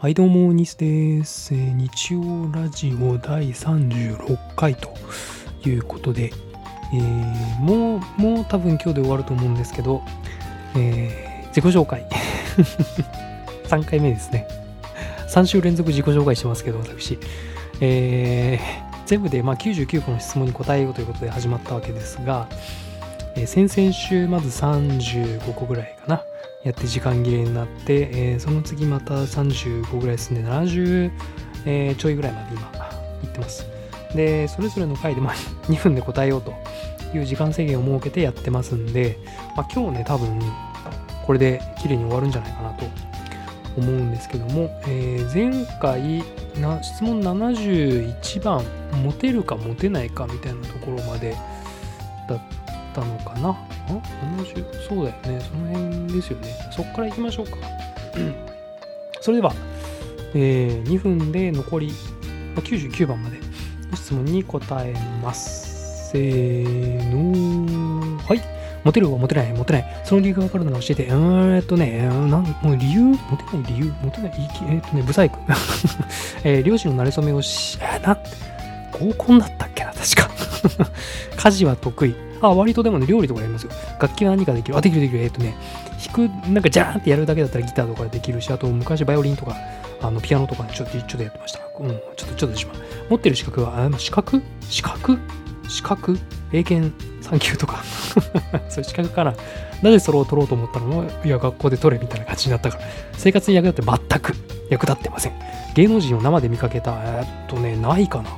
[0.00, 1.54] はいどうも、ニスです。
[1.54, 4.94] 日曜ラジオ第36回と
[5.68, 6.32] いうことで、
[6.94, 10.02] えーもう、もう多分今日で終わると思うんですけど、
[10.76, 12.06] えー自己紹介。
[13.66, 14.46] 3回目ですね。
[15.28, 17.18] 3週連続自己紹介してますけど、私。
[17.80, 22.46] えー全部でまあ99個の質問に答えようということで始まったわけですが、
[23.34, 26.22] えー先々週まず35個ぐらいかな。
[26.64, 31.10] やって時間切れになって、えーその次また35ぐらいですね、70、
[31.66, 32.62] えーちょいぐらいまで今
[33.22, 33.66] 行ってます。
[34.14, 35.34] で、それぞれの回でまあ
[35.70, 36.52] 2分で答えようと
[37.14, 39.18] いう時間制限を設けてやってますんで、
[39.56, 40.40] まあ、今日ね、多分
[41.26, 42.84] これで綺麗に終わるんじゃないかなと
[43.76, 46.24] 思うんですけども、えー前回
[46.60, 48.64] な質問71番、
[49.04, 51.36] モテるかモテないかみたいなところまで
[52.28, 52.40] だっ
[53.00, 53.50] たのかな？
[53.50, 53.56] あ
[54.42, 54.88] ?70?
[54.88, 55.40] そうだよね。
[55.40, 56.48] その辺ですよね。
[56.70, 57.56] そっから行きましょうか。
[59.20, 59.52] それでは、
[60.34, 61.88] えー2分で残り
[62.54, 63.38] まあ99番まで
[63.94, 66.10] 質問に答えます。
[66.12, 68.18] せーの。
[68.24, 68.40] はい。
[68.84, 70.02] モテるはモテない、モテない。
[70.04, 71.06] その理由が分かるなら教えて。
[71.06, 73.02] うーんえっとね、なんもう理由？
[73.02, 73.92] モテない理由？
[74.02, 74.32] モテない？
[74.36, 75.38] 言いきえっとね、ブサイク。
[76.44, 78.16] えー漁師の馴れ初めをし、えーな、
[78.92, 80.30] 合コンだったっけな、確か。
[81.36, 82.14] 家事は得意。
[82.40, 83.70] あ、割とでもね、料理とかやりますよ。
[84.00, 84.76] 楽器は何かできる。
[84.76, 85.22] あ、できるできる。
[85.22, 85.56] えっとね、
[86.14, 89.56] 弾く、なんかジャーンってやるだけだったらギターとかできるし、あと昔バイオリンとか、
[90.00, 91.60] あのピアノとかちょっとちょっとやってました。
[91.80, 92.74] うん、ちょっとちょっとしま
[93.10, 94.42] 持ってる資格は、あ資格？
[94.68, 95.18] 資格？
[95.68, 96.18] 資格？
[96.52, 97.82] 英検3級とか。
[98.68, 99.34] そういう資格かな。
[99.82, 102.84] なぜそれを取ろうと思ったの、いや、学校で取れみたいな感じになったから。
[103.16, 104.34] 生活に役立って全く
[104.70, 105.32] 役立ってません。
[105.74, 108.30] 芸能人を生で見かけた、えーっとね、ないかな。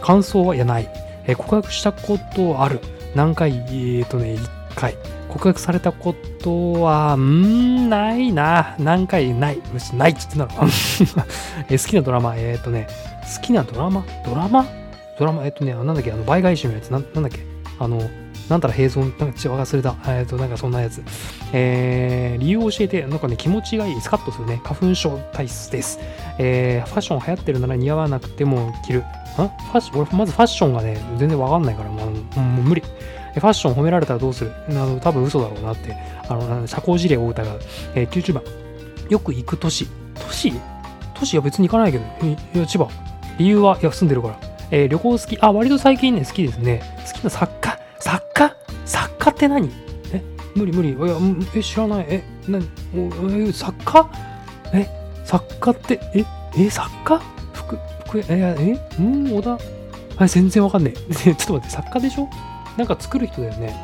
[0.00, 0.88] 感想はいや、ない。
[1.26, 2.80] えー告白したことある。
[3.14, 4.96] 何回えーっとね、1回。
[5.28, 8.74] 告白されたことは、うーん、ないな。
[8.78, 9.60] 何回ない。
[9.72, 10.48] むしないっつってたの。
[11.68, 12.86] え好きなドラマ、えーっとね、
[13.36, 14.04] 好きなドラマ？
[14.24, 14.64] ドラマ？
[15.18, 17.40] ドラマ、えっとね、なんだっけ、あの、倍返しのやつ、ななんだっけ、
[17.78, 18.00] あの、
[18.48, 19.96] なんたら平存、なんか違う忘れた。
[20.06, 21.02] えーっと、なんかそんなやつ。
[21.52, 24.00] えー理由を教えて、なんかね、気持ちがいい。
[24.00, 24.60] スカッとするね。
[24.64, 25.98] 花粉症体質です。
[26.38, 29.00] えーファッション流行ってるなら似合わなくても着る。
[29.00, 32.80] んファッション、俺、まずファッションがね、全然わかんないから、もう、もう無理。
[32.80, 34.52] ファッション褒められたらどうする？
[34.70, 35.94] あの多分嘘だろうなって、
[36.28, 37.60] あの、社交辞令を疑う。
[37.94, 38.42] えー、90番。
[39.10, 39.86] よく行く都市。
[40.14, 40.52] 都市？
[41.14, 42.88] 都市は別に行かないけど、いいや、千葉。
[43.38, 44.38] 理由は、いや、住んでるから。
[44.70, 45.38] えー旅行好き。
[45.40, 46.80] あ、割と最近ね、好きですね。
[47.06, 47.67] 好きな作家。
[48.00, 48.54] 作家？
[48.86, 49.70] 作家って何？
[50.12, 50.22] え？
[50.54, 50.90] 無理無理。
[50.90, 51.16] いや、
[51.54, 52.06] え、知らない。
[52.08, 54.10] え、なにおえ、作家？
[54.72, 54.88] え、
[55.24, 56.24] 作家って、え、
[56.56, 57.20] え、作家？
[57.52, 59.58] 福、福、え、え、うん、小田。
[60.16, 61.14] あれ全然わかんねえ。
[61.14, 62.28] ちょっと待って、作家でしょ？
[62.76, 63.76] なんか作る人だよね。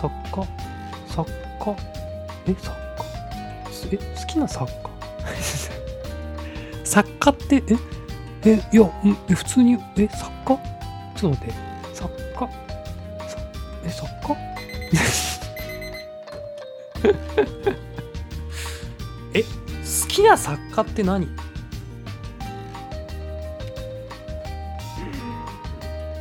[0.00, 0.46] 作家、
[1.08, 1.76] 作家、
[2.48, 2.76] え、作
[3.66, 4.72] 家、すえ、好きな作家？
[6.84, 7.62] 作家って、
[8.44, 8.90] え、え、いや、
[9.30, 10.58] え普通に、え、作家？
[11.14, 11.54] ちょっと待って、
[13.84, 14.36] え、作家？
[19.34, 19.48] え、好
[20.08, 21.26] きな作家って何？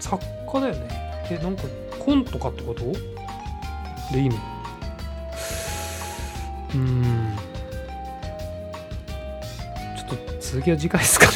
[0.00, 0.22] 作
[0.52, 0.88] 家だよね。
[1.30, 1.62] え、なんか、
[2.04, 2.82] 本とかってこと？
[4.12, 7.36] で意味うーん。
[9.96, 11.32] ちょっと続きは次回ですかね。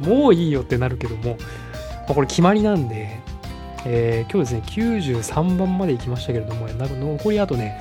[0.00, 1.44] もういいよってなるけども、ま
[2.10, 3.20] あ、これ決まりなんで、
[3.86, 7.80] えー今日ですね、93番まで行きましたけれども、なんか残りあとね、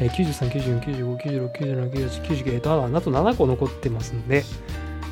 [0.00, 4.44] えー93、94、95、96、97、98、99、えっと、ああと7個残ってますんで、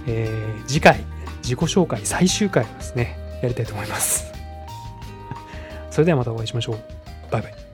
[0.06, 1.04] えー次回、
[1.42, 4.32] 自己紹介最終回ですね、やりたいと思います。
[5.90, 6.78] それではまたお会いしましょう。
[7.30, 7.67] バイバイ。